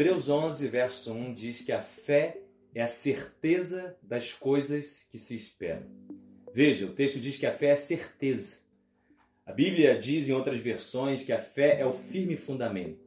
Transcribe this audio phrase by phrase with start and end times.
[0.00, 2.40] Hebreus 11, verso 1 diz que a fé
[2.74, 5.86] é a certeza das coisas que se esperam.
[6.54, 8.60] Veja, o texto diz que a fé é a certeza.
[9.44, 12.98] A Bíblia diz em outras versões que a fé é o firme fundamento.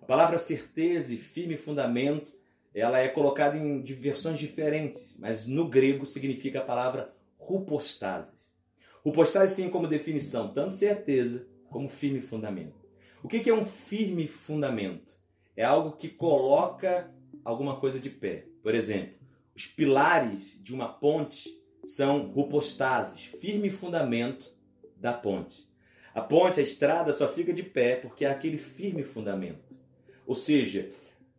[0.00, 2.32] A palavra certeza e firme fundamento,
[2.74, 8.50] ela é colocada em versões diferentes, mas no grego significa a palavra rupostasis.
[9.04, 12.88] Rupostasis tem como definição tanto certeza como firme fundamento.
[13.22, 15.17] O que é um firme fundamento?
[15.58, 17.10] É algo que coloca
[17.44, 18.44] alguma coisa de pé.
[18.62, 19.14] Por exemplo,
[19.56, 21.52] os pilares de uma ponte
[21.84, 24.56] são rupostases, firme fundamento
[24.96, 25.68] da ponte.
[26.14, 29.76] A ponte, a estrada só fica de pé porque há aquele firme fundamento.
[30.24, 30.90] Ou seja,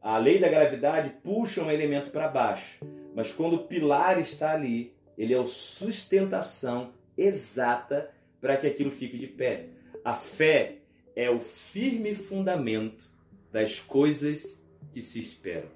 [0.02, 4.94] a lei da gravidade puxa um elemento para baixo, mas quando o pilar está ali,
[5.18, 9.70] ele é a sustentação exata para que aquilo fique de pé.
[10.04, 10.80] A fé
[11.16, 13.18] é o firme fundamento
[13.52, 14.62] das coisas
[14.92, 15.70] que se esperam.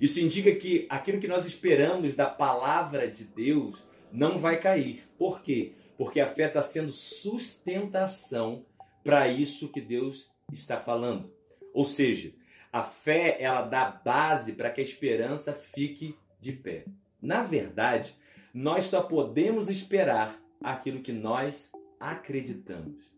[0.00, 5.08] Isso indica que aquilo que nós esperamos da palavra de Deus não vai cair.
[5.18, 5.72] Por quê?
[5.96, 8.66] Porque a fé está sendo sustentação
[9.02, 11.32] para isso que Deus está falando.
[11.72, 12.32] Ou seja,
[12.72, 16.84] a fé ela dá base para que a esperança fique de pé.
[17.22, 18.14] Na verdade,
[18.52, 23.10] nós só podemos esperar aquilo que nós acreditamos.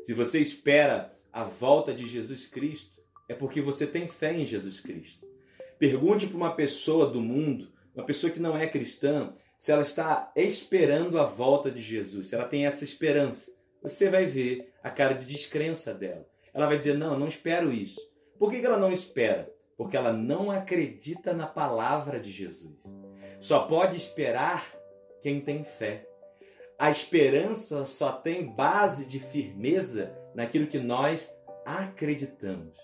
[0.00, 4.80] Se você espera a volta de Jesus Cristo, é porque você tem fé em Jesus
[4.80, 5.26] Cristo.
[5.78, 10.32] Pergunte para uma pessoa do mundo, uma pessoa que não é cristã, se ela está
[10.34, 13.52] esperando a volta de Jesus, se ela tem essa esperança.
[13.82, 16.26] Você vai ver a cara de descrença dela.
[16.54, 18.00] Ela vai dizer: Não, não espero isso.
[18.38, 19.52] Por que ela não espera?
[19.76, 22.80] Porque ela não acredita na palavra de Jesus.
[23.40, 24.66] Só pode esperar
[25.20, 26.06] quem tem fé.
[26.78, 31.32] A esperança só tem base de firmeza naquilo que nós
[31.64, 32.76] acreditamos.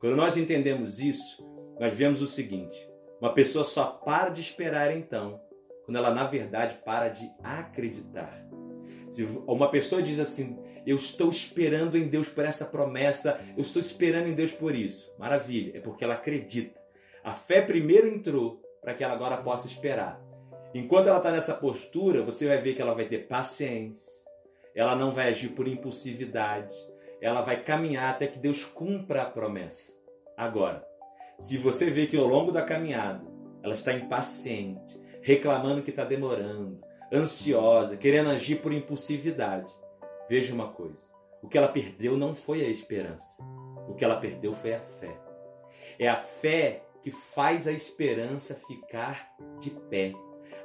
[0.00, 1.44] Quando nós entendemos isso,
[1.80, 2.76] nós vemos o seguinte:
[3.20, 5.40] uma pessoa só para de esperar então,
[5.84, 8.44] quando ela na verdade para de acreditar.
[9.10, 13.80] Se uma pessoa diz assim, eu estou esperando em Deus por essa promessa, eu estou
[13.80, 15.12] esperando em Deus por isso.
[15.18, 16.78] Maravilha, é porque ela acredita.
[17.24, 20.20] A fé primeiro entrou para que ela agora possa esperar.
[20.74, 24.26] Enquanto ela está nessa postura, você vai ver que ela vai ter paciência,
[24.74, 26.74] ela não vai agir por impulsividade,
[27.26, 29.92] ela vai caminhar até que Deus cumpra a promessa.
[30.36, 30.86] Agora,
[31.40, 33.26] se você vê que ao longo da caminhada
[33.64, 36.80] ela está impaciente, reclamando que está demorando,
[37.12, 39.72] ansiosa, querendo agir por impulsividade,
[40.28, 41.08] veja uma coisa:
[41.42, 43.42] o que ela perdeu não foi a esperança,
[43.88, 45.18] o que ela perdeu foi a fé.
[45.98, 50.12] É a fé que faz a esperança ficar de pé.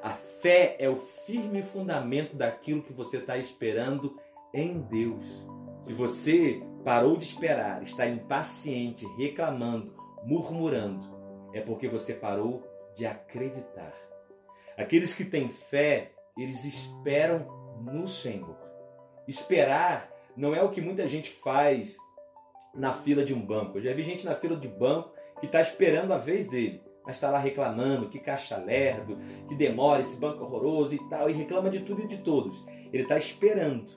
[0.03, 4.15] A fé é o firme fundamento daquilo que você está esperando
[4.53, 5.47] em Deus.
[5.81, 9.93] Se você parou de esperar, está impaciente, reclamando,
[10.23, 11.05] murmurando,
[11.53, 12.63] é porque você parou
[12.95, 13.93] de acreditar.
[14.77, 17.47] Aqueles que têm fé, eles esperam
[17.81, 18.57] no Senhor.
[19.27, 21.97] Esperar não é o que muita gente faz
[22.73, 23.77] na fila de um banco.
[23.77, 27.15] Eu já vi gente na fila de banco que está esperando a vez dele mas
[27.15, 29.17] está lá reclamando que caixa lerdo,
[29.47, 32.63] que demora esse banco horroroso e tal, e reclama de tudo e de todos.
[32.93, 33.91] Ele está esperando,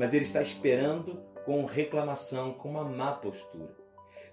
[0.00, 3.76] mas ele está esperando com reclamação, com uma má postura.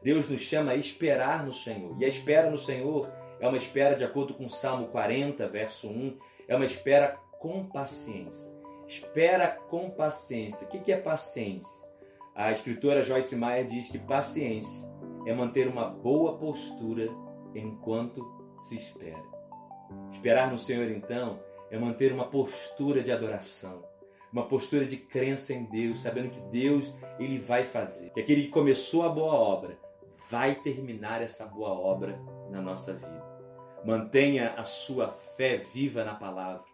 [0.01, 3.94] Deus nos chama a esperar no Senhor, e a espera no Senhor é uma espera,
[3.94, 6.17] de acordo com o Salmo 40, verso 1,
[6.47, 8.55] é uma espera com paciência.
[8.88, 10.66] Espera com paciência.
[10.66, 11.85] O que é paciência?
[12.34, 14.89] A escritora Joyce Meyer diz que paciência
[15.25, 17.09] é manter uma boa postura
[17.53, 18.23] enquanto
[18.55, 19.22] se espera.
[20.13, 23.84] Esperar no Senhor, então, é manter uma postura de adoração,
[24.31, 28.49] uma postura de crença em Deus, sabendo que Deus ele vai fazer, que aquele que
[28.49, 29.77] começou a boa obra
[30.29, 32.19] vai terminar essa boa obra
[32.51, 33.25] na nossa vida.
[33.85, 36.66] Mantenha a sua fé viva na palavra.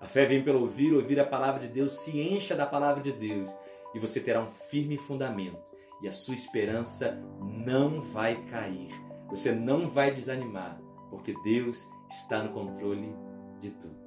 [0.00, 3.12] A fé vem pelo ouvir, ouvir a palavra de Deus, se encha da palavra de
[3.12, 3.54] Deus
[3.94, 8.88] e você terá um firme fundamento e a sua esperança não vai cair
[9.28, 10.80] você não vai desanimar,
[11.10, 13.12] porque Deus está no controle
[13.58, 14.04] de tudo.